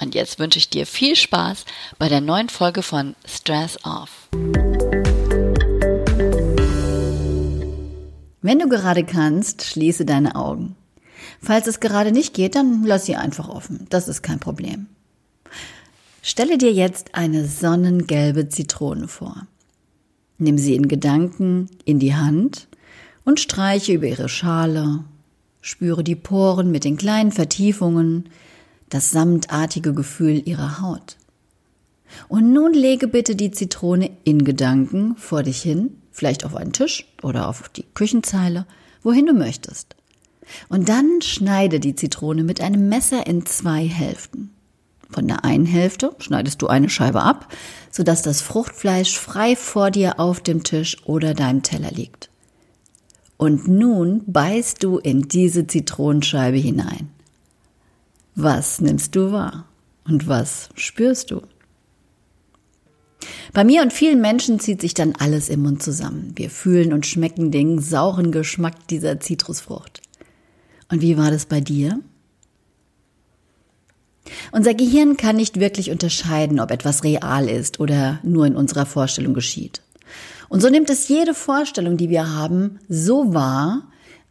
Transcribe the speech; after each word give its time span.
Und 0.00 0.14
jetzt 0.14 0.38
wünsche 0.38 0.58
ich 0.58 0.68
dir 0.68 0.86
viel 0.86 1.16
Spaß 1.16 1.64
bei 1.98 2.08
der 2.08 2.20
neuen 2.20 2.48
Folge 2.48 2.82
von 2.82 3.14
Stress 3.24 3.78
Off. 3.84 4.28
Wenn 8.42 8.58
du 8.58 8.68
gerade 8.68 9.04
kannst, 9.04 9.64
schließe 9.64 10.04
deine 10.04 10.36
Augen. 10.36 10.76
Falls 11.40 11.66
es 11.66 11.80
gerade 11.80 12.12
nicht 12.12 12.34
geht, 12.34 12.54
dann 12.56 12.84
lass 12.84 13.06
sie 13.06 13.16
einfach 13.16 13.48
offen. 13.48 13.86
Das 13.88 14.08
ist 14.08 14.22
kein 14.22 14.40
Problem. 14.40 14.86
Stelle 16.22 16.58
dir 16.58 16.72
jetzt 16.72 17.14
eine 17.14 17.46
sonnengelbe 17.46 18.48
Zitrone 18.48 19.08
vor. 19.08 19.46
Nimm 20.38 20.58
sie 20.58 20.74
in 20.74 20.88
Gedanken 20.88 21.68
in 21.84 21.98
die 21.98 22.14
Hand 22.14 22.66
und 23.24 23.40
streiche 23.40 23.92
über 23.92 24.06
ihre 24.06 24.28
Schale. 24.28 25.04
Spüre 25.60 26.02
die 26.04 26.16
Poren 26.16 26.70
mit 26.70 26.84
den 26.84 26.96
kleinen 26.96 27.32
Vertiefungen, 27.32 28.28
das 28.88 29.10
samtartige 29.10 29.94
Gefühl 29.94 30.46
ihrer 30.46 30.80
Haut. 30.80 31.16
Und 32.28 32.52
nun 32.52 32.72
lege 32.72 33.08
bitte 33.08 33.34
die 33.34 33.50
Zitrone 33.50 34.10
in 34.24 34.44
Gedanken 34.44 35.16
vor 35.16 35.42
dich 35.42 35.60
hin 35.60 35.96
vielleicht 36.14 36.44
auf 36.46 36.54
einen 36.54 36.72
Tisch 36.72 37.06
oder 37.22 37.48
auf 37.48 37.68
die 37.68 37.84
Küchenzeile, 37.92 38.66
wohin 39.02 39.26
du 39.26 39.34
möchtest. 39.34 39.96
Und 40.68 40.88
dann 40.88 41.20
schneide 41.20 41.80
die 41.80 41.96
Zitrone 41.96 42.44
mit 42.44 42.60
einem 42.60 42.88
Messer 42.88 43.26
in 43.26 43.44
zwei 43.44 43.84
Hälften. 43.84 44.50
Von 45.10 45.26
der 45.26 45.44
einen 45.44 45.66
Hälfte 45.66 46.14
schneidest 46.18 46.62
du 46.62 46.68
eine 46.68 46.88
Scheibe 46.88 47.22
ab, 47.22 47.52
sodass 47.90 48.22
das 48.22 48.40
Fruchtfleisch 48.40 49.18
frei 49.18 49.56
vor 49.56 49.90
dir 49.90 50.20
auf 50.20 50.40
dem 50.40 50.62
Tisch 50.62 50.96
oder 51.04 51.34
deinem 51.34 51.62
Teller 51.62 51.90
liegt. 51.90 52.30
Und 53.36 53.68
nun 53.68 54.22
beißt 54.26 54.82
du 54.82 54.98
in 54.98 55.28
diese 55.28 55.66
Zitronenscheibe 55.66 56.56
hinein. 56.56 57.10
Was 58.34 58.80
nimmst 58.80 59.14
du 59.14 59.32
wahr? 59.32 59.66
Und 60.04 60.26
was 60.26 60.68
spürst 60.74 61.30
du? 61.30 61.42
Bei 63.52 63.64
mir 63.64 63.82
und 63.82 63.92
vielen 63.92 64.20
Menschen 64.20 64.60
zieht 64.60 64.80
sich 64.80 64.94
dann 64.94 65.14
alles 65.16 65.48
im 65.48 65.62
Mund 65.62 65.82
zusammen. 65.82 66.32
Wir 66.34 66.50
fühlen 66.50 66.92
und 66.92 67.06
schmecken 67.06 67.50
den 67.50 67.78
sauren 67.78 68.32
Geschmack 68.32 68.88
dieser 68.88 69.20
Zitrusfrucht. 69.20 70.02
Und 70.90 71.00
wie 71.00 71.16
war 71.16 71.30
das 71.30 71.46
bei 71.46 71.60
dir? 71.60 72.00
Unser 74.52 74.74
Gehirn 74.74 75.16
kann 75.16 75.36
nicht 75.36 75.60
wirklich 75.60 75.90
unterscheiden, 75.90 76.60
ob 76.60 76.70
etwas 76.70 77.04
real 77.04 77.48
ist 77.48 77.80
oder 77.80 78.20
nur 78.22 78.46
in 78.46 78.56
unserer 78.56 78.86
Vorstellung 78.86 79.34
geschieht. 79.34 79.82
Und 80.48 80.60
so 80.60 80.68
nimmt 80.68 80.90
es 80.90 81.08
jede 81.08 81.34
Vorstellung, 81.34 81.96
die 81.96 82.10
wir 82.10 82.34
haben, 82.34 82.78
so 82.88 83.34
wahr, 83.34 83.88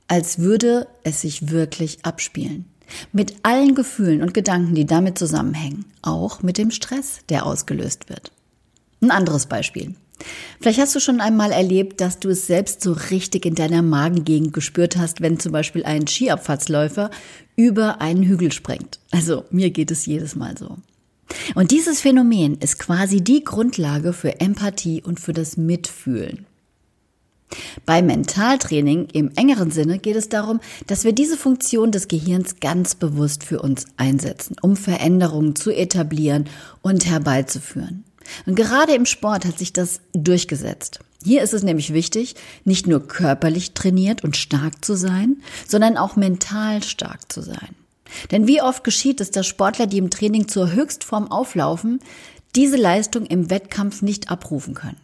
als 0.08 0.40
würde 0.40 0.88
es 1.04 1.22
sich 1.22 1.50
wirklich 1.50 2.06
abspielen. 2.06 2.66
Mit 3.12 3.36
allen 3.44 3.76
Gefühlen 3.76 4.22
und 4.22 4.34
Gedanken, 4.34 4.76
die 4.76 4.86
damit 4.86 5.18
zusammenhängen, 5.18 5.86
auch 6.02 6.42
mit 6.42 6.58
dem 6.58 6.72
Stress, 6.72 7.20
der 7.30 7.46
ausgelöst 7.46 8.10
wird. 8.10 8.32
Ein 9.02 9.12
anderes 9.12 9.48
Beispiel. 9.48 9.96
Vielleicht 10.60 10.80
hast 10.80 10.96
du 10.96 11.00
schon 11.00 11.20
einmal 11.20 11.52
erlebt, 11.52 12.00
dass 12.00 12.20
du 12.20 12.30
es 12.30 12.48
selbst 12.48 12.82
so 12.82 12.94
richtig 12.94 13.46
in 13.46 13.56
deiner 13.56 13.82
Magengegend 13.82 14.54
gespürt 14.54 14.98
hast, 14.98 15.22
wenn 15.22 15.40
zum 15.40 15.52
Beispiel 15.52 15.84
ein 15.84 16.08
Skiabfahrtsläufer 16.08 17.12
über 17.56 18.02
einen 18.02 18.24
Hügel 18.24 18.52
springt. 18.52 19.00
Also 19.12 19.46
mir 19.50 19.72
geht 19.72 19.92
es 19.92 20.06
jedes 20.06 20.36
Mal 20.36 20.58
so. 20.58 20.78
Und 21.56 21.72
dieses 21.72 22.02
Phänomen 22.02 22.58
ist 22.60 22.80
quasi 22.80 23.22
die 23.22 23.44
Grundlage 23.44 24.14
für 24.14 24.40
Empathie 24.40 25.02
und 25.02 25.20
für 25.20 25.34
das 25.34 25.58
Mitfühlen. 25.58 26.46
Beim 27.86 28.08
Mentaltraining 28.08 29.08
im 29.14 29.32
engeren 29.36 29.72
Sinne 29.72 30.00
geht 30.00 30.16
es 30.16 30.30
darum, 30.30 30.60
dass 30.88 31.04
wir 31.04 31.14
diese 31.14 31.38
Funktion 31.38 31.92
des 31.92 32.08
Gehirns 32.08 32.60
ganz 32.60 32.96
bewusst 32.96 33.44
für 33.44 33.62
uns 33.62 33.86
einsetzen, 33.98 34.56
um 34.62 34.76
Veränderungen 34.76 35.56
zu 35.56 35.72
etablieren 35.72 36.50
und 36.82 37.06
herbeizuführen. 37.06 38.04
Und 38.46 38.56
gerade 38.56 38.94
im 38.94 39.06
Sport 39.06 39.46
hat 39.46 39.60
sich 39.60 39.74
das 39.74 40.00
durchgesetzt. 40.14 41.00
Hier 41.24 41.42
ist 41.42 41.54
es 41.54 41.64
nämlich 41.64 41.94
wichtig, 41.94 42.36
nicht 42.66 42.88
nur 42.88 43.08
körperlich 43.08 43.74
trainiert 43.74 44.24
und 44.24 44.36
stark 44.36 44.84
zu 44.84 44.96
sein, 44.96 45.38
sondern 45.68 45.98
auch 45.98 46.16
mental 46.16 46.84
stark 46.84 47.32
zu 47.32 47.42
sein. 47.42 47.76
Denn 48.32 48.48
wie 48.48 48.62
oft 48.62 48.84
geschieht 48.84 49.22
es, 49.22 49.32
dass 49.32 49.48
Sportler, 49.48 49.88
die 49.88 49.98
im 49.98 50.10
Training 50.10 50.48
zur 50.48 50.72
Höchstform 50.72 51.32
auflaufen, 51.32 52.00
diese 52.56 52.78
Leistung 52.78 53.26
im 53.26 53.50
Wettkampf 53.50 54.02
nicht 54.02 54.30
abrufen 54.30 54.74
können. 54.74 54.98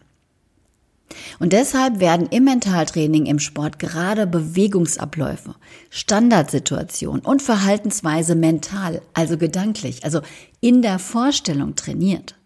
Und 1.38 1.52
deshalb 1.52 2.00
werden 2.00 2.28
im 2.30 2.44
Mentaltraining 2.44 3.26
im 3.26 3.38
Sport 3.38 3.78
gerade 3.78 4.26
Bewegungsabläufe, 4.26 5.54
Standardsituationen 5.90 7.22
und 7.22 7.42
Verhaltensweise 7.42 8.34
mental, 8.34 9.02
also 9.14 9.36
gedanklich, 9.36 10.04
also 10.04 10.20
in 10.60 10.82
der 10.82 10.98
Vorstellung 10.98 11.74
trainiert. 11.74 12.36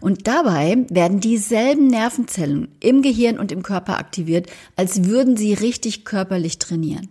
Und 0.00 0.26
dabei 0.26 0.84
werden 0.90 1.20
dieselben 1.20 1.86
Nervenzellen 1.86 2.68
im 2.80 3.02
Gehirn 3.02 3.38
und 3.38 3.52
im 3.52 3.62
Körper 3.62 3.98
aktiviert, 3.98 4.48
als 4.76 5.04
würden 5.04 5.36
sie 5.36 5.54
richtig 5.54 6.04
körperlich 6.04 6.58
trainieren. 6.58 7.10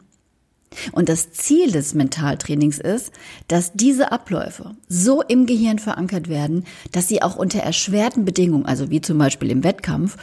Und 0.92 1.10
das 1.10 1.32
Ziel 1.32 1.72
des 1.72 1.96
Mentaltrainings 1.96 2.78
ist, 2.78 3.12
dass 3.48 3.74
diese 3.74 4.12
Abläufe 4.12 4.76
so 4.88 5.22
im 5.24 5.48
Gehirn 5.48 5.80
verankert 5.80 6.30
werden, 6.30 6.66
dass 6.92 7.08
sie 7.08 7.24
auch 7.24 7.36
unter 7.36 7.60
erschwerten 7.60 8.24
Bedingungen, 8.24 8.66
also 8.66 8.92
wie 8.92 9.02
zum 9.02 9.18
Beispiel 9.18 9.50
im 9.50 9.64
Wettkampf, 9.64 10.18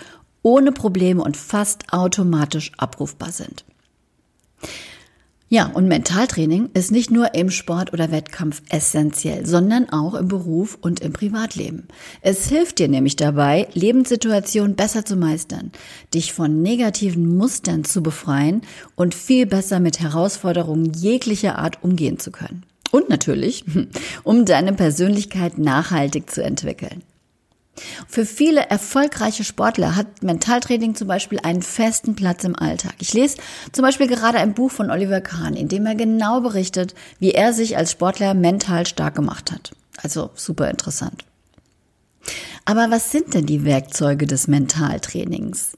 ohne 0.47 0.71
Probleme 0.71 1.25
und 1.25 1.37
fast 1.37 1.93
automatisch 1.93 2.71
abrufbar 2.77 3.33
sind. 3.33 3.65
Ja, 5.49 5.67
und 5.67 5.89
Mentaltraining 5.89 6.71
ist 6.73 6.93
nicht 6.93 7.11
nur 7.11 7.35
im 7.35 7.51
Sport 7.51 7.93
oder 7.93 8.13
Wettkampf 8.13 8.63
essentiell, 8.69 9.45
sondern 9.45 9.91
auch 9.91 10.15
im 10.15 10.29
Beruf 10.29 10.79
und 10.81 11.01
im 11.01 11.13
Privatleben. 11.13 11.89
Es 12.21 12.49
hilft 12.49 12.79
dir 12.79 12.87
nämlich 12.87 13.17
dabei, 13.17 13.67
Lebenssituationen 13.75 14.77
besser 14.77 15.05
zu 15.05 15.17
meistern, 15.17 15.73
dich 16.15 16.33
von 16.33 16.63
negativen 16.63 17.37
Mustern 17.37 17.83
zu 17.83 18.01
befreien 18.01 18.63
und 18.95 19.17
viel 19.17 19.47
besser 19.47 19.81
mit 19.81 19.99
Herausforderungen 19.99 20.93
jeglicher 20.95 21.59
Art 21.59 21.83
umgehen 21.83 22.21
zu 22.21 22.31
können. 22.31 22.65
Und 22.93 23.09
natürlich, 23.09 23.65
um 24.23 24.45
deine 24.45 24.75
Persönlichkeit 24.75 25.59
nachhaltig 25.59 26.31
zu 26.31 26.41
entwickeln. 26.45 27.03
Für 28.09 28.25
viele 28.25 28.69
erfolgreiche 28.69 29.45
Sportler 29.45 29.97
hat 29.97 30.23
Mentaltraining 30.23 30.95
zum 30.95 31.09
Beispiel 31.09 31.39
einen 31.43 31.63
festen 31.63 32.17
Platz 32.17 32.45
im 32.45 32.57
Alltag. 32.57 32.95
Ich 32.99 33.13
lese 33.13 33.37
zum 33.73 33.83
Beispiel 33.83 34.07
gerade 34.07 34.39
ein 34.39 34.55
Buch 34.55 34.71
von 34.71 34.91
Oliver 34.91 35.21
Kahn, 35.21 35.55
in 35.55 35.69
dem 35.69 35.87
er 35.87 35.95
genau 35.95 36.41
berichtet, 36.41 36.95
wie 37.19 37.33
er 37.33 37.53
sich 37.53 37.77
als 37.77 37.93
Sportler 37.93 38.35
mental 38.35 38.87
stark 38.87 39.15
gemacht 39.15 39.53
hat. 39.53 39.73
Also 40.03 40.31
super 40.35 40.71
interessant. 40.71 41.25
Aber 42.65 42.91
was 42.91 43.13
sind 43.13 43.35
denn 43.35 43.47
die 43.47 43.65
Werkzeuge 43.65 44.27
des 44.27 44.49
Mentaltrainings? 44.49 45.77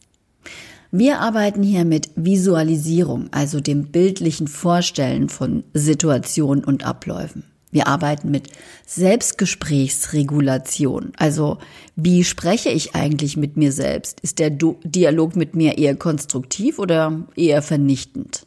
Wir 0.91 1.21
arbeiten 1.21 1.63
hier 1.63 1.85
mit 1.85 2.09
Visualisierung, 2.17 3.29
also 3.31 3.61
dem 3.61 3.91
bildlichen 3.93 4.49
Vorstellen 4.49 5.29
von 5.29 5.65
Situationen 5.75 6.65
und 6.65 6.85
Abläufen. 6.85 7.45
Wir 7.71 7.87
arbeiten 7.87 8.31
mit 8.31 8.49
Selbstgesprächsregulation. 8.87 11.13
Also, 11.19 11.59
wie 11.97 12.25
spreche 12.25 12.71
ich 12.71 12.95
eigentlich 12.95 13.37
mit 13.37 13.59
mir 13.59 13.73
selbst? 13.73 14.21
Ist 14.21 14.39
der 14.39 14.49
Dialog 14.51 15.37
mit 15.37 15.55
mir 15.55 15.77
eher 15.77 15.95
konstruktiv 15.95 16.79
oder 16.79 17.27
eher 17.37 17.61
vernichtend? 17.61 18.47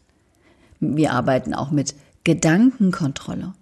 Wir 0.79 1.13
arbeiten 1.13 1.53
auch 1.53 1.69
mit 1.69 1.93
Gedankenkontrolle. 2.23 3.53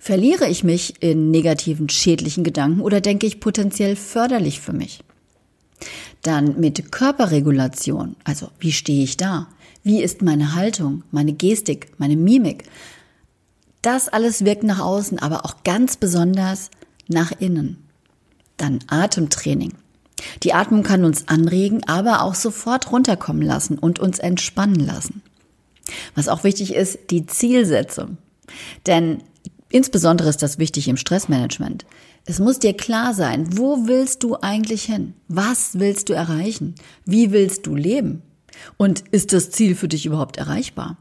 Verliere 0.00 0.48
ich 0.48 0.64
mich 0.64 1.00
in 1.00 1.30
negativen, 1.30 1.88
schädlichen 1.88 2.42
Gedanken 2.42 2.80
oder 2.80 3.00
denke 3.00 3.26
ich 3.26 3.38
potenziell 3.38 3.94
förderlich 3.96 4.60
für 4.60 4.72
mich? 4.72 5.04
Dann 6.22 6.58
mit 6.58 6.90
Körperregulation. 6.90 8.16
Also, 8.24 8.48
wie 8.58 8.72
stehe 8.72 9.04
ich 9.04 9.16
da? 9.16 9.46
Wie 9.84 10.02
ist 10.02 10.22
meine 10.22 10.54
Haltung, 10.54 11.04
meine 11.10 11.34
Gestik, 11.34 11.88
meine 11.98 12.16
Mimik? 12.16 12.64
Das 13.84 14.08
alles 14.08 14.46
wirkt 14.46 14.62
nach 14.62 14.80
außen, 14.80 15.18
aber 15.18 15.44
auch 15.44 15.62
ganz 15.62 15.98
besonders 15.98 16.70
nach 17.06 17.32
innen. 17.38 17.86
Dann 18.56 18.78
Atemtraining. 18.86 19.74
Die 20.42 20.54
Atmung 20.54 20.82
kann 20.82 21.04
uns 21.04 21.28
anregen, 21.28 21.84
aber 21.86 22.22
auch 22.22 22.34
sofort 22.34 22.90
runterkommen 22.90 23.42
lassen 23.42 23.78
und 23.78 23.98
uns 23.98 24.18
entspannen 24.20 24.80
lassen. 24.80 25.20
Was 26.14 26.28
auch 26.28 26.44
wichtig 26.44 26.72
ist, 26.72 26.98
die 27.10 27.26
Zielsetzung. 27.26 28.16
Denn 28.86 29.22
insbesondere 29.68 30.30
ist 30.30 30.42
das 30.42 30.56
wichtig 30.56 30.88
im 30.88 30.96
Stressmanagement. 30.96 31.84
Es 32.24 32.38
muss 32.38 32.58
dir 32.58 32.72
klar 32.72 33.12
sein, 33.12 33.58
wo 33.58 33.86
willst 33.86 34.22
du 34.22 34.38
eigentlich 34.40 34.84
hin? 34.84 35.12
Was 35.28 35.78
willst 35.78 36.08
du 36.08 36.14
erreichen? 36.14 36.74
Wie 37.04 37.32
willst 37.32 37.66
du 37.66 37.74
leben? 37.74 38.22
Und 38.78 39.04
ist 39.10 39.34
das 39.34 39.50
Ziel 39.50 39.74
für 39.74 39.88
dich 39.88 40.06
überhaupt 40.06 40.38
erreichbar? 40.38 40.96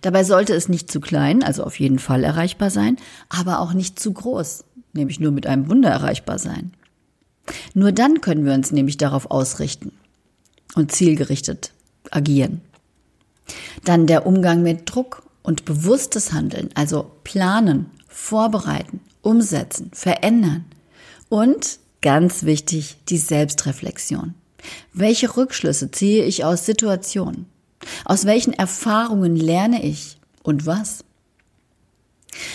Dabei 0.00 0.24
sollte 0.24 0.54
es 0.54 0.68
nicht 0.68 0.90
zu 0.90 1.00
klein, 1.00 1.42
also 1.42 1.64
auf 1.64 1.78
jeden 1.78 1.98
Fall 1.98 2.24
erreichbar 2.24 2.70
sein, 2.70 2.96
aber 3.28 3.60
auch 3.60 3.72
nicht 3.72 3.98
zu 3.98 4.12
groß, 4.12 4.64
nämlich 4.92 5.20
nur 5.20 5.32
mit 5.32 5.46
einem 5.46 5.68
Wunder 5.68 5.90
erreichbar 5.90 6.38
sein. 6.38 6.72
Nur 7.74 7.92
dann 7.92 8.20
können 8.20 8.44
wir 8.44 8.52
uns 8.52 8.70
nämlich 8.70 8.96
darauf 8.96 9.30
ausrichten 9.30 9.92
und 10.74 10.92
zielgerichtet 10.92 11.72
agieren. 12.10 12.60
Dann 13.84 14.06
der 14.06 14.26
Umgang 14.26 14.62
mit 14.62 14.82
Druck 14.92 15.22
und 15.42 15.64
bewusstes 15.64 16.32
Handeln, 16.32 16.70
also 16.74 17.10
planen, 17.24 17.86
vorbereiten, 18.08 19.00
umsetzen, 19.22 19.90
verändern. 19.92 20.64
Und 21.28 21.78
ganz 22.00 22.44
wichtig, 22.44 22.96
die 23.08 23.18
Selbstreflexion. 23.18 24.34
Welche 24.92 25.36
Rückschlüsse 25.36 25.90
ziehe 25.90 26.24
ich 26.24 26.44
aus 26.44 26.66
Situationen? 26.66 27.46
Aus 28.04 28.24
welchen 28.24 28.52
Erfahrungen 28.52 29.36
lerne 29.36 29.84
ich 29.84 30.18
und 30.42 30.66
was? 30.66 31.04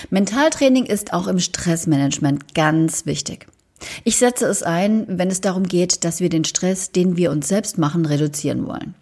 Mentaltraining 0.09 0.85
ist 0.85 1.13
auch 1.13 1.27
im 1.27 1.39
Stressmanagement 1.39 2.56
ganz 2.56 3.06
wichtig. 3.06 3.47
Ich 4.03 4.18
setze 4.18 4.47
es 4.47 4.63
ein, 4.63 5.06
wenn 5.07 5.29
es 5.29 5.41
darum 5.41 5.63
geht, 5.63 6.03
dass 6.03 6.19
wir 6.19 6.29
den 6.29 6.45
Stress, 6.45 6.91
den 6.91 7.15
wir 7.15 7.31
uns 7.31 7.47
selbst 7.47 7.77
machen, 7.77 8.06
reduzieren 8.06 8.65
wollen. 8.65 8.95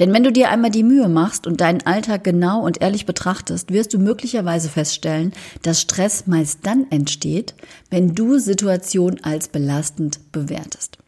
Denn 0.00 0.12
wenn 0.12 0.24
du 0.24 0.32
dir 0.32 0.50
einmal 0.50 0.70
die 0.72 0.82
Mühe 0.82 1.08
machst 1.08 1.46
und 1.46 1.60
deinen 1.60 1.86
Alltag 1.86 2.24
genau 2.24 2.60
und 2.64 2.82
ehrlich 2.82 3.06
betrachtest, 3.06 3.72
wirst 3.72 3.94
du 3.94 3.98
möglicherweise 3.98 4.68
feststellen, 4.68 5.32
dass 5.62 5.80
Stress 5.80 6.26
meist 6.26 6.60
dann 6.64 6.90
entsteht, 6.90 7.54
wenn 7.88 8.14
du 8.14 8.38
Situationen 8.38 9.22
als 9.22 9.48
belastend 9.48 10.32
bewertest. 10.32 10.98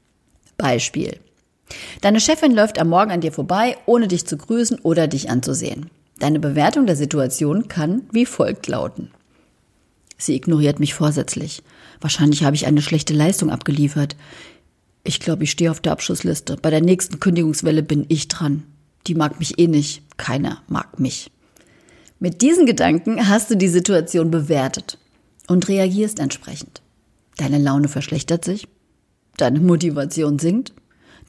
Beispiel. 0.56 1.18
Deine 2.02 2.20
Chefin 2.20 2.52
läuft 2.52 2.80
am 2.80 2.88
Morgen 2.88 3.12
an 3.12 3.20
dir 3.20 3.30
vorbei, 3.30 3.76
ohne 3.86 4.08
dich 4.08 4.26
zu 4.26 4.36
grüßen 4.36 4.80
oder 4.80 5.06
dich 5.06 5.30
anzusehen. 5.30 5.88
Deine 6.18 6.40
Bewertung 6.40 6.84
der 6.84 6.96
Situation 6.96 7.68
kann 7.68 8.02
wie 8.10 8.26
folgt 8.26 8.66
lauten. 8.66 9.12
Sie 10.18 10.34
ignoriert 10.34 10.80
mich 10.80 10.94
vorsätzlich. 10.94 11.62
Wahrscheinlich 12.00 12.42
habe 12.42 12.56
ich 12.56 12.66
eine 12.66 12.82
schlechte 12.82 13.14
Leistung 13.14 13.50
abgeliefert. 13.50 14.16
Ich 15.04 15.20
glaube, 15.20 15.44
ich 15.44 15.52
stehe 15.52 15.70
auf 15.70 15.78
der 15.78 15.92
Abschussliste. 15.92 16.56
Bei 16.60 16.70
der 16.70 16.80
nächsten 16.80 17.20
Kündigungswelle 17.20 17.84
bin 17.84 18.04
ich 18.08 18.26
dran. 18.26 18.64
Die 19.06 19.14
mag 19.14 19.38
mich 19.38 19.60
eh 19.60 19.68
nicht. 19.68 20.02
Keiner 20.16 20.60
mag 20.66 20.98
mich. 20.98 21.30
Mit 22.18 22.42
diesen 22.42 22.66
Gedanken 22.66 23.28
hast 23.28 23.48
du 23.48 23.56
die 23.56 23.68
Situation 23.68 24.32
bewertet 24.32 24.98
und 25.46 25.68
reagierst 25.68 26.18
entsprechend. 26.18 26.82
Deine 27.36 27.58
Laune 27.58 27.86
verschlechtert 27.86 28.44
sich, 28.44 28.66
deine 29.36 29.60
Motivation 29.60 30.40
sinkt 30.40 30.72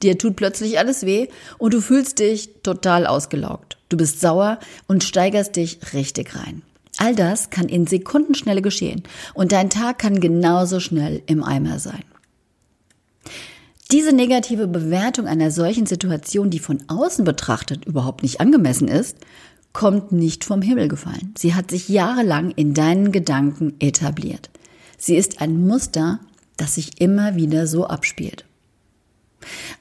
Dir 0.02 0.18
tut 0.18 0.36
plötzlich 0.36 0.78
alles 0.78 1.06
weh 1.06 1.28
und 1.58 1.74
du 1.74 1.80
fühlst 1.80 2.18
dich 2.18 2.50
total 2.62 3.06
ausgelaugt. 3.06 3.78
Du 3.88 3.96
bist 3.96 4.20
sauer 4.20 4.58
und 4.86 5.04
steigerst 5.04 5.56
dich 5.56 5.78
richtig 5.92 6.36
rein. 6.36 6.62
All 6.98 7.14
das 7.14 7.50
kann 7.50 7.68
in 7.68 7.86
Sekundenschnelle 7.86 8.62
geschehen 8.62 9.02
und 9.34 9.52
dein 9.52 9.70
Tag 9.70 9.98
kann 9.98 10.20
genauso 10.20 10.80
schnell 10.80 11.22
im 11.26 11.42
Eimer 11.42 11.78
sein. 11.78 12.04
Diese 13.90 14.12
negative 14.12 14.66
Bewertung 14.66 15.26
einer 15.26 15.50
solchen 15.50 15.86
Situation, 15.86 16.50
die 16.50 16.58
von 16.58 16.82
außen 16.88 17.24
betrachtet 17.24 17.84
überhaupt 17.84 18.22
nicht 18.22 18.40
angemessen 18.40 18.88
ist, 18.88 19.16
kommt 19.72 20.12
nicht 20.12 20.44
vom 20.44 20.62
Himmel 20.62 20.88
gefallen. 20.88 21.34
Sie 21.36 21.54
hat 21.54 21.70
sich 21.70 21.88
jahrelang 21.88 22.52
in 22.52 22.74
deinen 22.74 23.12
Gedanken 23.12 23.74
etabliert. 23.80 24.50
Sie 24.96 25.16
ist 25.16 25.42
ein 25.42 25.66
Muster, 25.66 26.20
das 26.56 26.76
sich 26.76 27.00
immer 27.00 27.36
wieder 27.36 27.66
so 27.66 27.86
abspielt. 27.86 28.44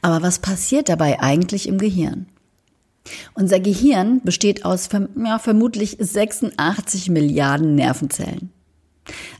Aber 0.01 0.21
was 0.21 0.39
passiert 0.39 0.89
dabei 0.89 1.19
eigentlich 1.19 1.67
im 1.67 1.77
Gehirn? 1.77 2.27
Unser 3.33 3.59
Gehirn 3.59 4.21
besteht 4.23 4.65
aus 4.65 4.89
ja, 5.23 5.39
vermutlich 5.39 5.97
86 5.99 7.09
Milliarden 7.09 7.75
Nervenzellen. 7.75 8.51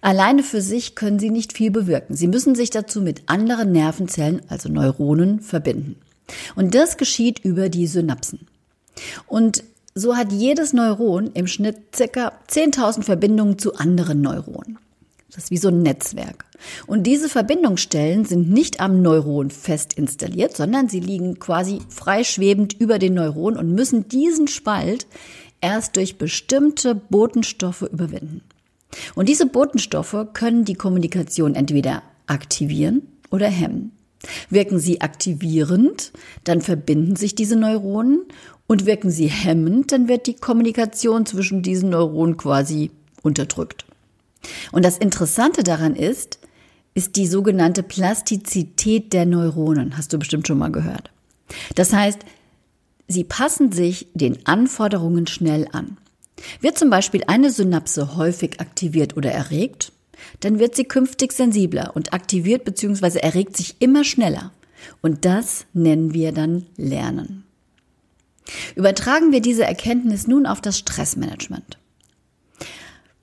Alleine 0.02 0.44
für 0.44 0.62
sich 0.62 0.96
können 0.96 1.20
sie 1.20 1.30
nicht 1.30 1.54
viel 1.54 1.72
bewirken. 1.72 2.16
Sie 2.16 2.28
müssen 2.28 2.56
sich 2.56 2.70
dazu 2.70 3.02
mit 3.02 3.24
anderen 3.28 3.72
Nervenzellen, 3.72 4.42
also 4.50 4.68
Neuronen, 4.68 5.40
verbinden. 5.40 5.96
Und 6.56 6.76
das 6.76 6.98
geschieht 6.98 7.40
über 7.40 7.70
die 7.70 7.88
Synapsen. 7.88 8.48
Und 9.28 9.64
so 9.96 10.16
hat 10.18 10.32
jedes 10.32 10.74
Neuron 10.74 11.32
im 11.34 11.48
Schnitt 11.48 11.96
circa 11.96 12.34
10.000 12.50 13.04
Verbindungen 13.04 13.60
zu 13.60 13.76
anderen 13.76 14.22
Neuronen. 14.22 14.80
Das 15.34 15.46
ist 15.46 15.52
wie 15.52 15.58
so 15.58 15.70
ein 15.70 15.82
Netzwerk. 15.82 16.43
Und 16.88 17.04
diese 17.04 17.30
Verbindungsstellen 17.30 18.26
sind 18.26 18.50
nicht 18.50 18.80
am 18.80 19.02
Neuron 19.02 19.50
fest 19.50 19.94
installiert, 19.94 20.56
sondern 20.56 20.90
sie 20.90 21.00
liegen 21.00 21.40
quasi 21.40 21.80
freischwebend 21.90 22.80
über 22.80 23.00
den 23.00 23.16
Neuron 23.16 23.58
und 23.58 23.74
müssen 23.74 24.08
diesen 24.08 24.48
Spalt 24.48 25.08
erst 25.62 25.96
durch 25.96 26.18
bestimmte 26.18 26.96
Botenstoffe 26.96 27.84
überwinden. 27.84 28.42
Und 29.16 29.30
diese 29.30 29.46
Botenstoffe 29.46 30.28
können 30.34 30.66
die 30.66 30.76
Kommunikation 30.76 31.56
entweder 31.56 32.04
aktivieren 32.28 33.02
oder 33.32 33.48
hemmen. 33.48 33.92
Wirken 34.50 34.80
sie 34.80 35.02
aktivierend, 35.02 36.14
dann 36.44 36.62
verbinden 36.62 37.16
sich 37.16 37.36
diese 37.36 37.56
Neuronen 37.56 38.24
und 38.68 38.86
wirken 38.86 39.10
sie 39.10 39.28
hemmend, 39.28 39.92
dann 39.92 40.08
wird 40.08 40.28
die 40.28 40.36
Kommunikation 40.36 41.26
zwischen 41.26 41.62
diesen 41.62 41.90
Neuronen 41.90 42.38
quasi 42.38 42.92
unterdrückt. 43.22 43.86
Und 44.72 44.86
das 44.86 44.98
Interessante 44.98 45.64
daran 45.64 45.96
ist, 45.96 46.40
ist 46.94 47.16
die 47.16 47.28
sogenannte 47.28 47.84
Plastizität 47.84 49.14
der 49.14 49.26
Neuronen. 49.26 49.98
Hast 49.98 50.14
du 50.14 50.20
bestimmt 50.20 50.48
schon 50.48 50.58
mal 50.58 50.72
gehört. 50.72 51.12
Das 51.76 51.94
heißt, 51.94 52.20
sie 53.08 53.24
passen 53.24 53.72
sich 53.72 54.08
den 54.14 54.46
Anforderungen 54.46 55.28
schnell 55.28 55.68
an. 55.72 55.98
Wird 56.62 56.78
zum 56.78 56.90
Beispiel 56.90 57.24
eine 57.28 57.52
Synapse 57.52 58.16
häufig 58.16 58.60
aktiviert 58.60 59.16
oder 59.18 59.32
erregt, 59.32 59.92
dann 60.40 60.60
wird 60.60 60.76
sie 60.76 60.86
künftig 60.86 61.34
sensibler 61.34 61.96
und 61.96 62.14
aktiviert 62.14 62.66
bzw. 62.66 63.20
erregt 63.20 63.58
sich 63.58 63.76
immer 63.80 64.04
schneller. 64.04 64.52
Und 65.02 65.26
das 65.26 65.66
nennen 65.74 66.14
wir 66.14 66.32
dann 66.32 66.66
Lernen. 66.76 67.44
Übertragen 68.76 69.32
wir 69.32 69.42
diese 69.42 69.64
Erkenntnis 69.64 70.28
nun 70.28 70.46
auf 70.46 70.60
das 70.60 70.78
Stressmanagement. 70.78 71.78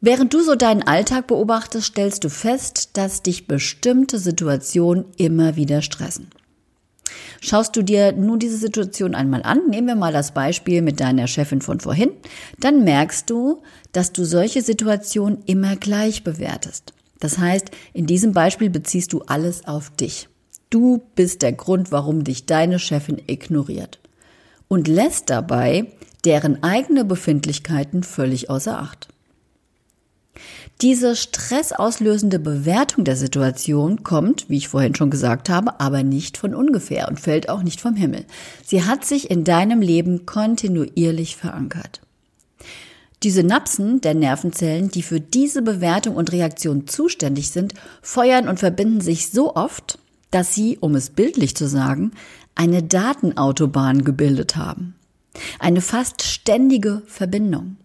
Während 0.02 0.32
du 0.32 0.40
so 0.40 0.54
deinen 0.54 0.82
Alltag 0.82 1.26
beobachtest, 1.26 1.88
stellst 1.88 2.24
du 2.24 2.30
fest, 2.30 2.96
dass 2.96 3.22
dich 3.22 3.46
bestimmte 3.46 4.18
Situationen 4.18 5.04
immer 5.18 5.56
wieder 5.56 5.82
stressen. 5.82 6.30
Schaust 7.42 7.76
du 7.76 7.82
dir 7.82 8.12
nun 8.12 8.38
diese 8.38 8.56
Situation 8.56 9.14
einmal 9.14 9.42
an, 9.42 9.68
nehmen 9.68 9.88
wir 9.88 9.96
mal 9.96 10.12
das 10.12 10.32
Beispiel 10.32 10.80
mit 10.80 11.00
deiner 11.00 11.26
Chefin 11.26 11.60
von 11.60 11.80
vorhin, 11.80 12.12
dann 12.58 12.84
merkst 12.84 13.28
du, 13.28 13.62
dass 13.92 14.12
du 14.12 14.24
solche 14.24 14.62
Situationen 14.62 15.42
immer 15.44 15.76
gleich 15.76 16.24
bewertest. 16.24 16.94
Das 17.18 17.38
heißt, 17.38 17.70
in 17.92 18.06
diesem 18.06 18.32
Beispiel 18.32 18.70
beziehst 18.70 19.12
du 19.12 19.20
alles 19.26 19.66
auf 19.66 19.90
dich. 19.90 20.28
Du 20.70 21.02
bist 21.14 21.42
der 21.42 21.52
Grund, 21.52 21.92
warum 21.92 22.24
dich 22.24 22.46
deine 22.46 22.78
Chefin 22.78 23.20
ignoriert 23.26 23.98
und 24.68 24.88
lässt 24.88 25.28
dabei 25.28 25.88
deren 26.24 26.62
eigene 26.62 27.04
Befindlichkeiten 27.04 28.02
völlig 28.02 28.48
außer 28.48 28.78
Acht. 28.78 29.08
Diese 30.82 31.14
stressauslösende 31.14 32.38
Bewertung 32.38 33.04
der 33.04 33.16
Situation 33.16 34.02
kommt, 34.02 34.48
wie 34.48 34.56
ich 34.56 34.68
vorhin 34.68 34.94
schon 34.94 35.10
gesagt 35.10 35.50
habe, 35.50 35.78
aber 35.78 36.02
nicht 36.02 36.38
von 36.38 36.54
ungefähr 36.54 37.08
und 37.08 37.20
fällt 37.20 37.50
auch 37.50 37.62
nicht 37.62 37.82
vom 37.82 37.96
Himmel. 37.96 38.24
Sie 38.64 38.84
hat 38.84 39.04
sich 39.04 39.30
in 39.30 39.44
deinem 39.44 39.82
Leben 39.82 40.24
kontinuierlich 40.24 41.36
verankert. 41.36 42.00
Die 43.22 43.30
Synapsen 43.30 44.00
der 44.00 44.14
Nervenzellen, 44.14 44.90
die 44.90 45.02
für 45.02 45.20
diese 45.20 45.60
Bewertung 45.60 46.16
und 46.16 46.32
Reaktion 46.32 46.86
zuständig 46.86 47.50
sind, 47.50 47.74
feuern 48.00 48.48
und 48.48 48.58
verbinden 48.58 49.02
sich 49.02 49.30
so 49.30 49.54
oft, 49.56 49.98
dass 50.30 50.54
sie, 50.54 50.78
um 50.78 50.94
es 50.94 51.10
bildlich 51.10 51.54
zu 51.54 51.68
sagen, 51.68 52.12
eine 52.54 52.82
Datenautobahn 52.82 54.04
gebildet 54.04 54.56
haben. 54.56 54.94
Eine 55.58 55.82
fast 55.82 56.22
ständige 56.22 57.02
Verbindung. 57.06 57.76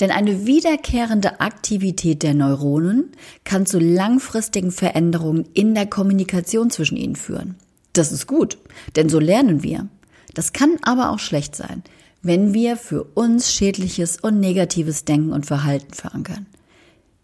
Denn 0.00 0.10
eine 0.10 0.46
wiederkehrende 0.46 1.40
Aktivität 1.40 2.22
der 2.22 2.34
Neuronen 2.34 3.12
kann 3.44 3.66
zu 3.66 3.78
langfristigen 3.78 4.70
Veränderungen 4.70 5.46
in 5.54 5.74
der 5.74 5.86
Kommunikation 5.86 6.70
zwischen 6.70 6.96
ihnen 6.96 7.16
führen. 7.16 7.56
Das 7.92 8.12
ist 8.12 8.26
gut, 8.26 8.58
denn 8.96 9.08
so 9.08 9.18
lernen 9.18 9.62
wir. 9.62 9.88
Das 10.34 10.52
kann 10.52 10.76
aber 10.82 11.10
auch 11.10 11.18
schlecht 11.18 11.56
sein, 11.56 11.82
wenn 12.22 12.54
wir 12.54 12.76
für 12.76 13.04
uns 13.14 13.52
schädliches 13.52 14.18
und 14.20 14.40
negatives 14.40 15.04
Denken 15.04 15.32
und 15.32 15.46
Verhalten 15.46 15.94
verankern. 15.94 16.46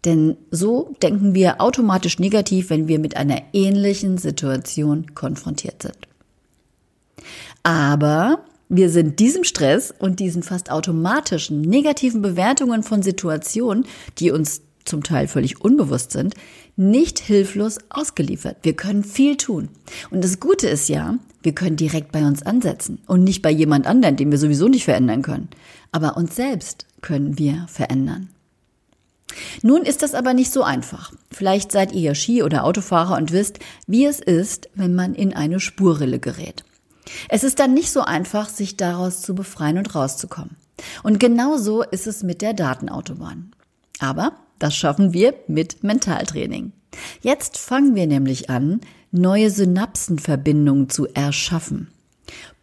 Denn 0.05 0.37
so 0.51 0.95
denken 1.01 1.33
wir 1.33 1.61
automatisch 1.61 2.19
negativ, 2.19 2.69
wenn 2.69 2.87
wir 2.87 2.99
mit 2.99 3.17
einer 3.17 3.41
ähnlichen 3.53 4.17
Situation 4.17 5.15
konfrontiert 5.15 5.81
sind. 5.81 5.97
Aber 7.63 8.45
wir 8.69 8.89
sind 8.89 9.19
diesem 9.19 9.43
Stress 9.43 9.93
und 9.97 10.19
diesen 10.19 10.43
fast 10.43 10.71
automatischen 10.71 11.61
negativen 11.61 12.21
Bewertungen 12.21 12.83
von 12.83 13.03
Situationen, 13.03 13.85
die 14.17 14.31
uns 14.31 14.61
zum 14.85 15.03
Teil 15.03 15.27
völlig 15.27 15.61
unbewusst 15.61 16.11
sind, 16.11 16.35
nicht 16.75 17.19
hilflos 17.19 17.79
ausgeliefert. 17.89 18.57
Wir 18.63 18.75
können 18.75 19.03
viel 19.03 19.37
tun. 19.37 19.69
Und 20.11 20.23
das 20.23 20.39
Gute 20.39 20.67
ist 20.67 20.89
ja, 20.89 21.17
wir 21.41 21.53
können 21.53 21.75
direkt 21.75 22.11
bei 22.11 22.25
uns 22.25 22.43
ansetzen 22.43 22.99
und 23.07 23.23
nicht 23.23 23.41
bei 23.41 23.51
jemand 23.51 23.87
anderen, 23.87 24.15
den 24.15 24.31
wir 24.31 24.37
sowieso 24.37 24.67
nicht 24.67 24.85
verändern 24.85 25.21
können. 25.21 25.49
Aber 25.91 26.17
uns 26.17 26.35
selbst 26.35 26.85
können 27.01 27.37
wir 27.37 27.65
verändern. 27.67 28.29
Nun 29.61 29.83
ist 29.83 30.01
das 30.01 30.13
aber 30.13 30.33
nicht 30.33 30.51
so 30.51 30.63
einfach. 30.63 31.11
Vielleicht 31.31 31.71
seid 31.71 31.93
ihr 31.93 32.01
ja 32.01 32.15
Ski- 32.15 32.43
oder 32.43 32.63
Autofahrer 32.63 33.17
und 33.17 33.31
wisst, 33.31 33.59
wie 33.87 34.05
es 34.05 34.19
ist, 34.19 34.69
wenn 34.75 34.95
man 34.95 35.15
in 35.15 35.33
eine 35.33 35.59
Spurrille 35.59 36.19
gerät. 36.19 36.63
Es 37.29 37.43
ist 37.43 37.59
dann 37.59 37.73
nicht 37.73 37.91
so 37.91 38.01
einfach, 38.01 38.49
sich 38.49 38.77
daraus 38.77 39.21
zu 39.21 39.35
befreien 39.35 39.77
und 39.77 39.93
rauszukommen. 39.95 40.55
Und 41.03 41.19
genauso 41.19 41.83
ist 41.83 42.07
es 42.07 42.23
mit 42.23 42.41
der 42.41 42.53
Datenautobahn. 42.53 43.51
Aber 43.99 44.33
das 44.59 44.75
schaffen 44.75 45.13
wir 45.13 45.33
mit 45.47 45.83
Mentaltraining. 45.83 46.71
Jetzt 47.21 47.57
fangen 47.57 47.95
wir 47.95 48.07
nämlich 48.07 48.49
an, 48.49 48.81
neue 49.11 49.49
Synapsenverbindungen 49.49 50.89
zu 50.89 51.07
erschaffen. 51.07 51.89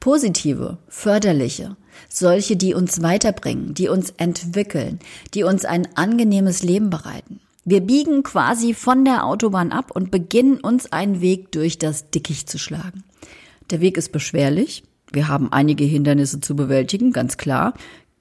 Positive, 0.01 0.79
förderliche, 0.89 1.77
solche, 2.09 2.57
die 2.57 2.75
uns 2.75 3.03
weiterbringen, 3.03 3.75
die 3.75 3.89
uns 3.89 4.11
entwickeln, 4.17 4.99
die 5.35 5.45
uns 5.45 5.65
ein 5.65 5.89
angenehmes 5.97 6.63
Leben 6.63 6.91
bereiten. 6.91 7.41
Wir 7.65 7.81
biegen 7.81 8.25
quasi 8.25 8.75
von 8.75 9.05
der 9.05 9.25
Autobahn 9.25 9.71
ab 9.71 9.93
und 9.93 10.11
beginnen 10.11 10.59
uns 10.59 10.91
einen 10.91 11.21
Weg 11.21 11.53
durch 11.53 11.79
das 11.79 12.11
Dickicht 12.11 12.51
zu 12.51 12.59
schlagen. 12.59 13.05
Der 13.71 13.81
Weg 13.81 13.97
ist 13.97 14.13
beschwerlich. 14.13 14.83
Wir 15.13 15.29
haben 15.29 15.53
einige 15.53 15.85
Hindernisse 15.85 16.41
zu 16.41 16.57
bewältigen, 16.57 17.13
ganz 17.13 17.37
klar. 17.37 17.75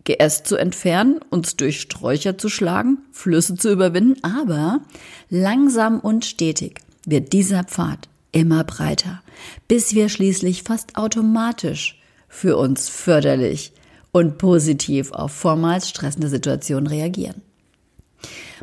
Geäst 0.03 0.48
zu 0.48 0.55
entfernen, 0.55 1.19
uns 1.29 1.55
durch 1.57 1.79
Sträucher 1.79 2.38
zu 2.38 2.50
schlagen, 2.50 3.00
Flüsse 3.12 3.55
zu 3.55 3.71
überwinden, 3.71 4.24
aber 4.24 4.81
langsam 5.29 6.00
und 6.00 6.25
stetig 6.25 6.81
wird 7.05 7.33
dieser 7.33 7.63
Pfad 7.63 8.10
immer 8.31 8.63
breiter, 8.63 9.21
bis 9.67 9.93
wir 9.93 10.10
schließlich 10.10 10.63
fast 10.63 10.95
automatisch 10.95 12.01
für 12.27 12.57
uns 12.57 12.89
förderlich 12.89 13.74
und 14.12 14.38
positiv 14.38 15.12
auf 15.12 15.31
vormals 15.31 15.89
stressende 15.89 16.29
Situationen 16.29 16.88
reagieren. 16.88 17.41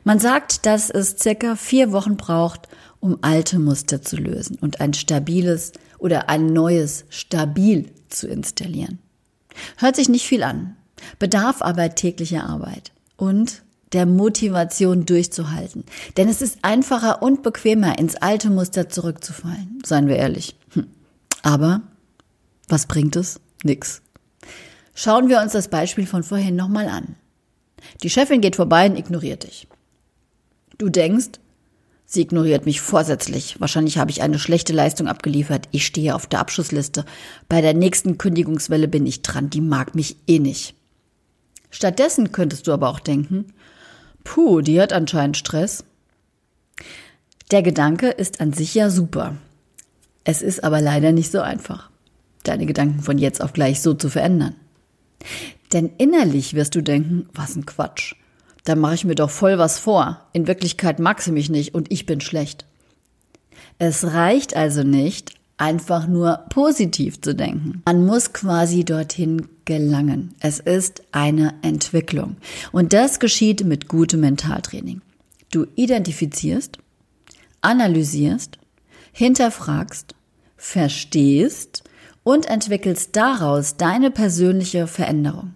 Man 0.05 0.19
sagt, 0.19 0.67
dass 0.67 0.91
es 0.91 1.17
circa 1.19 1.57
vier 1.57 1.93
Wochen 1.93 2.17
braucht, 2.17 2.69
um 3.01 3.19
alte 3.23 3.59
Muster 3.59 4.03
zu 4.03 4.17
lösen 4.17 4.59
und 4.61 4.81
ein 4.81 4.95
stabiles 4.95 5.73
oder 5.99 6.29
ein 6.29 6.53
neues 6.53 7.05
stabil 7.11 7.91
zu 8.09 8.29
installieren. 8.29 8.99
Hört 9.77 9.97
sich 9.97 10.09
nicht 10.09 10.27
viel 10.27 10.43
an, 10.43 10.77
bedarf 11.19 11.63
aber 11.63 11.95
täglicher 11.95 12.45
Arbeit 12.45 12.93
und 13.17 13.63
der 13.93 14.07
Motivation 14.07 15.07
durchzuhalten. 15.07 15.85
Denn 16.17 16.29
es 16.29 16.43
ist 16.43 16.59
einfacher 16.63 17.23
und 17.23 17.43
bequemer, 17.43 17.99
ins 17.99 18.17
alte 18.17 18.51
Muster 18.51 18.89
zurückzufallen, 18.89 19.83
seien 19.85 20.09
wir 20.09 20.17
ehrlich. 20.17 20.57
Hm. 20.75 20.89
Aber 21.43 21.83
was 22.69 22.87
bringt 22.87 23.17
es? 23.17 23.41
Nix. 23.65 24.03
Schauen 24.95 25.29
wir 25.29 25.41
uns 25.41 25.53
das 25.53 25.69
Beispiel 25.69 26.07
von 26.07 26.23
vorhin 26.23 26.57
nochmal 26.57 26.89
an. 26.89 27.17
Die 28.03 28.11
Chefin 28.11 28.41
geht 28.41 28.57
vorbei 28.57 28.89
und 28.91 28.97
ignoriert 28.97 29.45
dich. 29.45 29.69
Du 30.77 30.89
denkst, 30.89 31.41
sie 32.09 32.23
ignoriert 32.23 32.65
mich 32.65 32.81
vorsätzlich. 32.81 33.61
Wahrscheinlich 33.61 33.99
habe 33.99 34.11
ich 34.11 34.23
eine 34.23 34.39
schlechte 34.39 34.73
Leistung 34.73 35.07
abgeliefert. 35.07 35.69
Ich 35.71 35.87
stehe 35.87 36.15
auf 36.15 36.27
der 36.27 36.41
Abschussliste. 36.41 37.05
Bei 37.49 37.61
der 37.61 37.75
nächsten 37.75 38.19
Kündigungswelle 38.19 38.89
bin 38.89 39.07
ich 39.07 39.23
dran. 39.23 39.51
Die 39.51 39.61
mag 39.61 39.95
mich 39.95 40.17
eh 40.27 40.39
nicht. 40.39 40.75
Stattdessen 41.71 42.33
könntest 42.33 42.67
du 42.67 42.73
aber 42.73 42.89
auch 42.89 42.99
denken, 42.99 43.53
puh, 44.25 44.63
die 44.63 44.81
hat 44.81 44.95
anscheinend 44.95 45.37
Stress. 45.37 45.85
Der 47.51 47.63
Gedanke 47.63 48.09
ist 48.09 48.41
an 48.41 48.55
sich 48.55 48.75
ja 48.75 48.89
super. 48.89 49.37
Es 50.25 50.41
ist 50.41 50.65
aber 50.65 50.81
leider 50.81 51.13
nicht 51.13 51.31
so 51.31 51.41
einfach, 51.41 51.91
deine 52.43 52.65
Gedanken 52.65 53.01
von 53.01 53.19
jetzt 53.19 53.43
auf 53.43 53.53
gleich 53.53 53.83
so 53.83 53.93
zu 53.93 54.09
verändern. 54.09 54.55
Denn 55.75 55.91
innerlich 55.99 56.55
wirst 56.55 56.75
du 56.75 56.83
denken, 56.83 57.29
was 57.35 57.55
ein 57.55 57.67
Quatsch. 57.67 58.15
Da 58.69 58.77
mache 58.77 58.97
ich 58.97 59.07
mir 59.07 59.15
doch 59.15 59.31
voll 59.31 59.57
was 59.57 59.79
vor. 59.79 60.29
In 60.35 60.47
Wirklichkeit 60.47 60.99
mag 60.99 61.23
sie 61.23 61.33
mich 61.33 61.49
nicht 61.49 61.75
und 61.75 61.91
ich 61.91 62.05
bin 62.05 62.21
schlecht. 62.21 62.67
Es 63.79 64.13
reicht 64.13 64.55
also 64.57 64.83
nicht, 64.83 65.33
einfach 65.57 66.07
nur 66.07 66.45
positiv 66.51 67.19
zu 67.23 67.35
denken. 67.35 67.81
Man 67.87 68.05
muss 68.05 68.35
quasi 68.35 68.85
dorthin 68.85 69.49
gelangen. 69.65 70.35
Es 70.41 70.61
ist 70.61 71.01
eine 71.13 71.55
Entwicklung. 71.63 72.37
Und 72.71 72.93
das 72.93 73.21
geschieht 73.21 73.65
mit 73.65 73.89
gutem 73.89 74.21
Mentaltraining. 74.21 75.01
Du 75.51 75.65
identifizierst, 75.75 76.77
analysierst, 77.63 78.59
hinterfragst, 79.13 80.15
verstehst 80.59 81.85
und 82.23 82.45
entwickelst 82.45 83.17
daraus 83.17 83.79
deine 83.79 84.11
persönliche 84.11 84.87
Veränderung. 84.87 85.55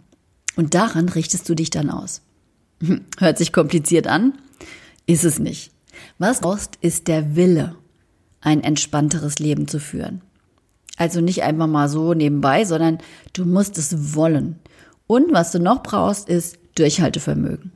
Und 0.57 0.73
daran 0.73 1.11
richtest 1.11 1.47
du 1.51 1.55
dich 1.55 1.69
dann 1.69 1.91
aus. 1.91 2.23
Hört 3.19 3.39
sich 3.39 3.53
kompliziert 3.53 4.07
an? 4.07 4.35
Ist 5.07 5.25
es 5.25 5.39
nicht. 5.39 5.73
Was 6.19 6.41
brauchst, 6.41 6.77
ist 6.81 7.09
der 7.09 7.37
Wille 7.37 7.77
ein 8.41 8.63
entspannteres 8.63 9.39
Leben 9.39 9.69
zu 9.69 9.79
führen. 9.79 10.21
Also 10.97 11.21
nicht 11.21 11.43
einfach 11.43 11.67
mal 11.67 11.89
so 11.89 12.13
nebenbei, 12.15 12.65
sondern 12.65 12.99
du 13.33 13.45
musst 13.45 13.79
es 13.79 14.15
wollen. 14.15 14.59
Und 15.07 15.33
was 15.33 15.53
du 15.53 15.59
noch 15.59 15.83
brauchst, 15.83 16.29
ist 16.29 16.59
Durchhaltevermögen. 16.75 17.73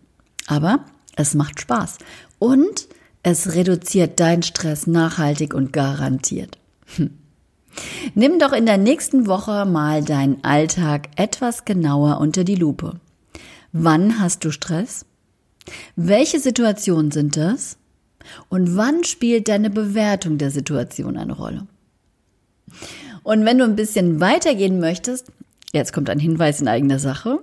Aber 0.47 0.85
es 1.17 1.35
macht 1.35 1.61
Spaß. 1.61 1.99
Und 2.39 2.89
es 3.23 3.55
reduziert 3.55 4.21
deinen 4.21 4.43
Stress 4.43 4.87
nachhaltig 4.87 5.55
und 5.55 5.73
garantiert. 5.73 6.59
Hm. 6.97 7.11
Nimm 8.15 8.39
doch 8.39 8.53
in 8.53 8.67
der 8.67 8.79
nächsten 8.79 9.27
Woche 9.27 9.67
mal 9.67 10.03
deinen 10.03 10.43
Alltag 10.45 11.09
etwas 11.17 11.65
genauer 11.65 12.21
unter 12.21 12.45
die 12.45 12.55
Lupe. 12.55 13.01
Wann 13.79 14.19
hast 14.19 14.43
du 14.45 14.51
Stress? 14.51 15.05
Welche 15.97 16.41
Situationen 16.41 17.11
sind 17.11 17.37
das? 17.37 17.77
Und 18.49 18.75
wann 18.77 19.05
spielt 19.05 19.49
deine 19.49 19.69
Bewertung 19.69 20.39
der 20.39 20.51
Situation 20.51 21.19
eine 21.19 21.35
Rolle? 21.35 21.67
Und 23.23 23.45
wenn 23.45 23.59
du 23.59 23.65
ein 23.65 23.77
bisschen 23.77 24.19
weitergehen 24.19 24.81
möchtest, 24.81 25.27
jetzt 25.75 25.93
kommt 25.93 26.09
ein 26.09 26.19
Hinweis 26.19 26.61
in 26.61 26.69
eigener 26.69 26.99
Sache, 26.99 27.41